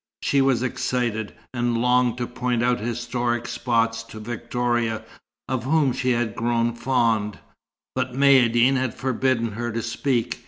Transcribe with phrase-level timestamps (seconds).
[0.23, 5.03] She was excited, and longed to point out historic spots to Victoria,
[5.47, 7.37] of whom she had grown fond;
[7.93, 10.39] but Maïeddine had forbidden her to speak.